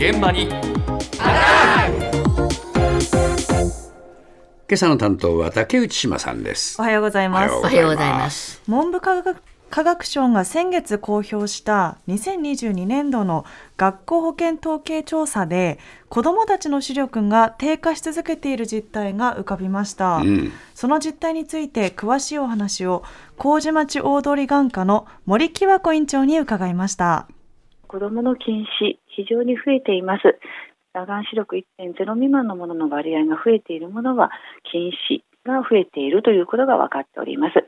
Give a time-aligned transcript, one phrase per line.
[0.00, 0.48] 現場に。
[0.48, 0.58] 今
[4.72, 6.80] 朝の担当は竹内島さんです。
[6.80, 7.54] おはようございます。
[7.54, 8.62] おおはようございます。
[8.66, 13.44] 文部科学科学省が先月公表した2022年度の
[13.76, 15.78] 学校保健統計調査で
[16.08, 20.50] 子どもたちの視力が低下し続けている実態が浮かびました、うん。
[20.74, 23.04] その実態について詳しいお話を
[23.36, 27.28] 麹町大通眼科の森木和子院長に伺いました。
[27.86, 30.38] 子どもの近視、非常に増えています。
[30.92, 34.30] 裸眼視力1.0未満のものの割合が増えているものは、
[34.70, 37.64] 近視が増えているということが分かっております。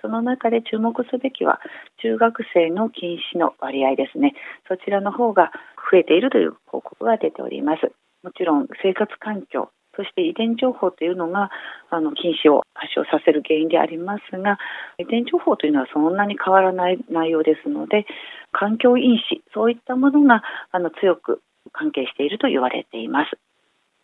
[0.00, 1.60] その中で注目すべきは、
[2.02, 4.34] 中学生の近視の割合ですね。
[4.68, 5.50] そちらの方が
[5.90, 7.92] 増えているという報告が出ております。
[8.22, 11.50] もちろん生活環境、そして遺伝情報というのが
[11.90, 14.58] あの近視を発症させる原因でありますが
[14.98, 18.06] 遺伝情報というのはそんなに変わらない内容ですので
[18.52, 21.40] 環境因子そういったものがあの強く
[21.72, 23.38] 関係していると言われています。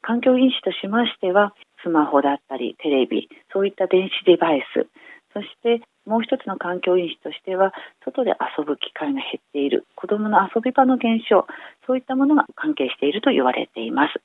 [0.02, 4.88] 環境因子としましてはスマホだったりテレビそういった電子デバイス
[5.32, 7.72] そしてもう一つの環境因子としては
[8.04, 11.46] 外で遊ぶ機会が減っている子どもの遊び場の減少
[11.86, 14.20] そういったものが関係していると言われています。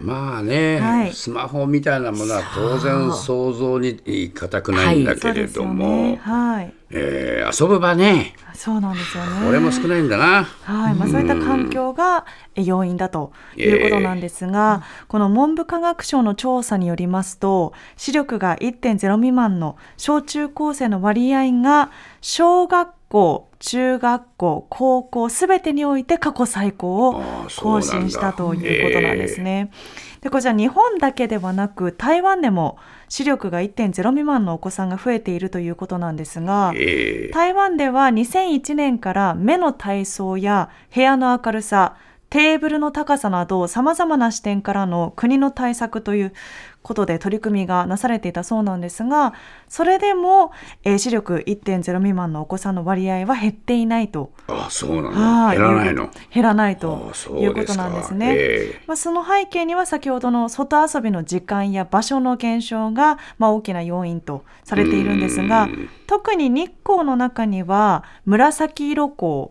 [0.00, 1.12] まあね、はい。
[1.12, 3.98] スマホみたいなものは当然想像に
[4.34, 6.74] 難くないんだけれども、そうですよねはい。
[6.90, 8.34] えー遊ぶ場ね。
[8.54, 9.46] そうなんですよね。
[9.46, 10.44] これも少ないんだな。
[10.44, 10.94] はい。
[10.94, 23.03] まあ、そういった環境がえ要因だということなんですが、この文部科学省の調査によりますと視力が1.0未満の小中高生の割合が小学校
[23.60, 27.22] 中学校高校すべてにおいて過去最高を
[27.60, 29.70] 更新したということなんですね。
[30.20, 41.96] でこちら日本だけではなく台湾でも視力が1.0未満のお子さんが増えているということなんですが、えー台湾では2001年から目の体操や部屋の明るさ
[42.34, 46.32] テーブルの高さなどさまざまな視点からの国の対策という
[46.82, 49.34] ことで取り組みがなされていたそうなんですが
[49.68, 50.50] それでも、
[50.82, 54.32] えー視力1.0未満のお子さんの割合は減っていないと。
[54.48, 55.46] あそうなの？
[55.46, 56.10] はい減らないの？
[56.32, 58.34] 減らないとあそういうことなんですね。
[58.36, 69.50] えまあ、その背景には先ほどの外遊びの時間や場所の減少が、まあ、大きな要因とされているんですがうん特に日光の中には紫色光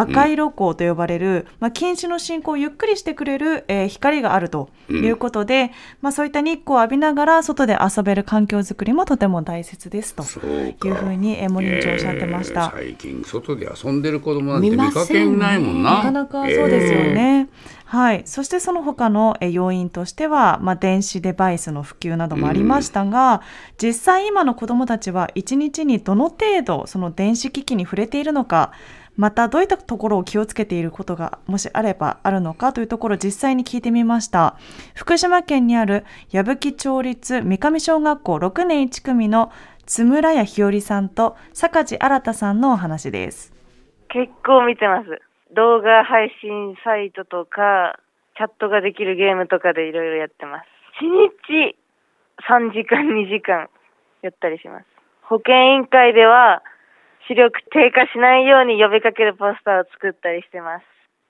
[0.00, 12.72] 赤色光と呼ばれる、まあ、近視の進行をゆっくりしてくれる、えー光があるということで、まあ、そういった日光を浴びながら外で遊べる環境づくりもとても大切ですというふうに、えー森院長おっしゃってました。
[12.76, 15.96] えー最近外で遊んでる子供なんて見かけないもんな。
[15.96, 17.48] なかなかそうですよね。
[17.84, 23.40] はい、そしてその他のえ要因としては、まあ、電子デバイスの普及などもありましたが、
[23.82, 28.72] 実際今の子どもたちは一日にどの程度その電子機器に触れているのか
[29.18, 34.56] またどういったところを気をつけていることがもしあればあるのかというところを実際に聞いてみました
[34.94, 39.52] 福島県にある矢吹町立三上小学校6年1組の
[39.84, 43.58] 津村谷日和さんと坂地新さんのお話です
[44.08, 45.20] 結構見てます。
[45.54, 47.98] 動画配信サイトとか、
[48.36, 50.66] チャットができるゲームとかでいろいろやってます。
[51.04, 51.06] 1
[51.44, 51.76] 日
[52.48, 53.68] 3時間、2時間
[54.22, 54.86] やったりします。
[55.22, 56.62] 保健委員会では
[57.28, 60.84] 視力低下しないように呼びかけるポスターを作ったりしてます。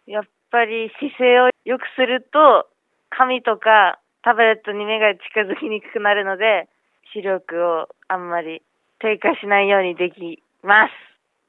[0.06, 2.70] やっぱり姿勢を良くすると、
[3.10, 6.68] 紙とかタブレットに目が近づきにくくなるので、
[7.12, 8.62] 視力をあんまり
[9.00, 10.94] 低下しないようにできます。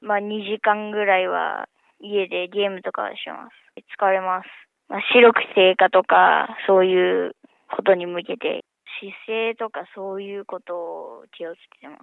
[0.02, 1.68] まあ2時間ぐらいは
[2.00, 3.54] 家でゲームとかします。
[3.96, 4.48] 疲れます。
[4.88, 7.36] まあ、視力低下とかそういう
[7.70, 8.64] ことに向けて
[8.98, 12.00] 姿勢とかそういうことを気をつけてます。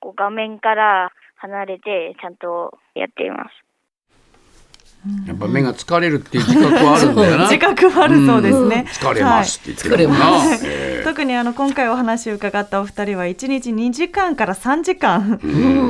[0.00, 1.12] こう画面から
[1.46, 3.66] 離れてちゃんとやっています。
[5.26, 7.44] やっぱ目が疲れるっていう自覚はあるんだよな。
[7.44, 8.86] 自覚はあるそうですね。
[8.88, 10.24] 疲れますって言ってるもんな。
[10.26, 15.38] はいえー特にあの今回お話を伺ったお二人は1日2時間から3時間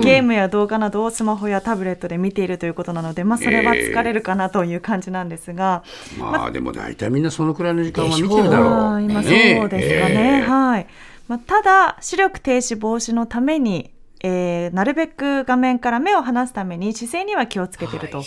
[0.02, 5.82] ゲームや動画などをスマホやタブレットで見ているということなので、まあ、それは疲れるかなという感じなんですが、
[6.18, 8.68] まあでも大体みんなそのくらいの時間は見てるだろう。
[8.68, 10.42] あー今そうですかね。
[10.42, 10.86] はい。
[11.28, 13.90] まあ、ただ視力停止防止のために、
[14.28, 18.22] えーなるべく画面から目を離すために姿勢には気をつけていると、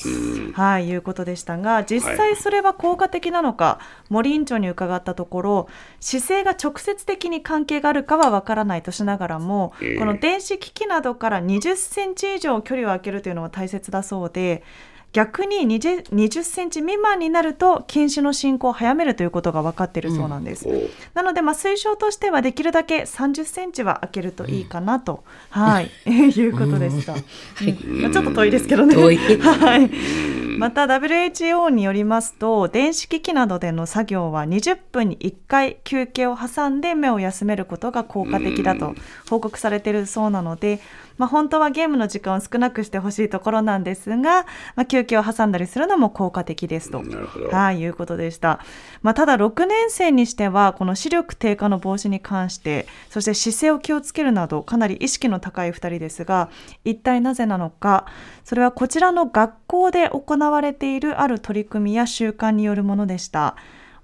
[0.53, 0.87] はい。
[0.87, 3.79] い、うことでしたが実際それは効果的なのか、
[4.09, 5.67] 森院長に伺ったところ
[5.99, 9.97] 姿勢が直接的に関係があるかはわからないとしながらも、ええ。
[9.97, 14.63] この電子機器などから20センチ以上距離を空けるというのは大切だそうで
[15.11, 20.67] 逆に 20, 20センチ未満になると近視の進行を早めるということが分かっているそうなんです。
[20.67, 20.71] お
[21.15, 27.13] なので、まあ、推奨としてはできるだけ30センチは開けるといいかなと、はい、 いうことでした。
[27.13, 28.95] うんまあちょっと遠いですけどね。
[28.95, 30.48] はい。
[30.59, 38.93] また WHO によりますと電子機器などでの作業は20分に1回休憩を挟んで目を休めることが効果的だと
[39.29, 40.81] 報告されているそうなので、
[41.17, 44.45] まあ、本当はゲームの時間を少なくしてほしいところなんですが、
[44.75, 47.03] まあ、休憩を挟んだりするのも効果的ですと。
[47.51, 48.59] はい、いうことでした。
[49.01, 56.49] まあ、ただ6年生にしてはこの視力低下の防止に関してそして姿勢を気をつけるなどかなり意識の高い2人ですが
[56.83, 58.05] 一体なぜなのか
[58.43, 63.55] それはこちらの学校で行わわれているある取り組みや習慣によるものでした。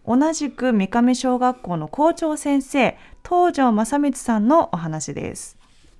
[0.05, 2.97] 同じく三上小学校の校長先生
[3.27, 5.57] 東條正光さんのお話です。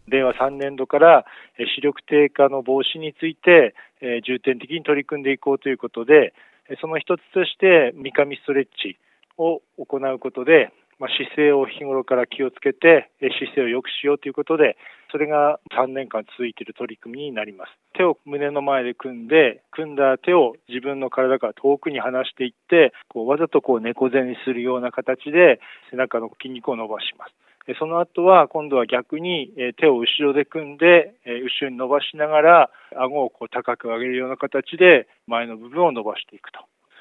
[0.07, 1.25] 令和3年度から
[1.57, 6.33] え視力低下の防止について、え重点的に取り組んでいこうということで、
[6.69, 8.97] えその一つとして三上ストレッチ
[9.37, 14.77] を行うことで、まあ、姿勢を日頃から気をつけて、姿勢を良くしようということで、
[15.11, 17.71] それが3年間続いている取り組みになります。
[17.93, 25.59] 手を胸の前で組んで、組んだ手を自分の体から遠くに離していって、こうわざとこう猫背にするような形で
[25.91, 27.33] 背中の筋肉を伸ばします。
[27.79, 36.59] その後は今度は逆に手を後ろで組んで、後ろに伸ばしながら顎をこう高く上げるような形で前の部分を伸ばしていくと。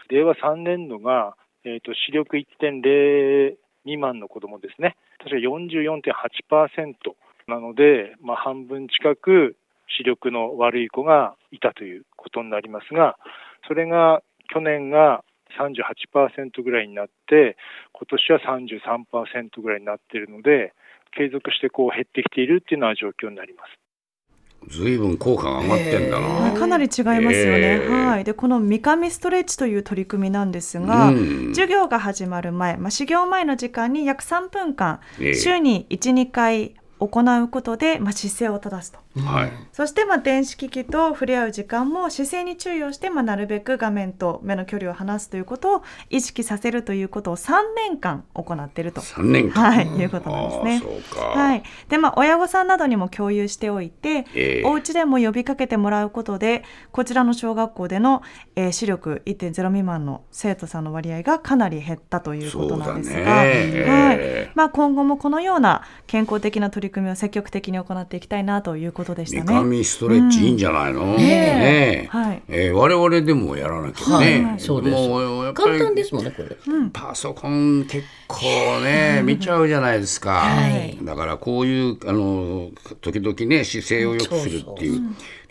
[0.09, 4.97] 令和3年度が、えー、と視力1.0未満の子どもですね。
[5.19, 6.95] 確か44.8%
[7.47, 9.57] なので、まあ、半分近く
[9.97, 13.17] 視力の悪い子がいたということになりますが、
[13.69, 14.23] それが
[14.53, 15.23] 去年が
[15.59, 17.57] 38%ぐらいになって、
[17.93, 20.73] 今年は33%ぐらいになっているので、
[21.17, 23.84] 継続してこう減ってきているっていうのは状況になります。
[24.69, 26.53] ずいぶん効果が上がってんだな。
[26.53, 27.31] かなり違いますよね。
[27.33, 28.25] えーはい。
[28.25, 39.04] で、この三上ストレッチという取り組みなんですが、うん授業が始まる前、まあ、始業前の時間に約3分間、ええ週に1、2回行うことで、まあ、姿勢を正すと。
[39.21, 39.53] はい。
[39.73, 49.01] そして、まあ、電子機器と触れ合う時間も姿勢に注意をして、まあ、なるべく画面と目の距離を離すということを意識させるということを3年間行っていると。
[49.01, 49.73] 3年間。
[49.73, 51.11] はい、いうことなんですね。
[51.17, 51.63] はい。
[51.89, 58.23] で、まあ、親御さんなどにも共有しておいて、ええお家でも呼びかけてもらうことで、こちらの小学校での、
[58.57, 64.51] えー視力1.0未満の生徒さんの割合がかなり減ったということなんですが、はいええ。
[64.55, 69.45] まあ、今後もこのような健康的な取り組みを積極的に行っていきたいなということでしたね。
[69.45, 71.27] 三上ストレッチいいんじゃないの、ねえ。
[71.27, 72.09] ねえ。
[72.09, 72.43] はい。
[72.49, 74.61] えー我々でもやらなきゃね、はい。
[74.61, 74.97] そうです。
[74.97, 76.57] もうやっぱり簡単ですもんねこれ。
[76.93, 80.97] パソコン結構ね見ちゃうじゃないですか、はい。
[81.03, 82.71] だからこういうあの
[83.01, 85.03] 時々ね姿勢を良くするっていう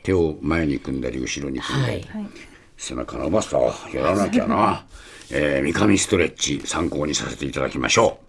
[0.04, 2.28] 手を前に組んだり後ろに組んだり、はい。
[2.78, 4.86] 背中伸ばすとやらなきゃな、
[5.32, 8.23] えー三上ストレッチ参考にさせていただきましょう